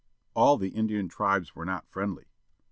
[0.33, 2.25] All the Indian tribes were not friendly.